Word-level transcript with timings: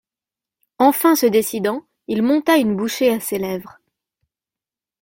Enfin 0.79 1.13
se 1.15 1.27
décidant, 1.27 1.85
il 2.07 2.23
monta 2.23 2.57
une 2.57 2.75
bouchée 2.75 3.13
à 3.13 3.19
ses 3.19 3.37
lèvres. 3.37 3.77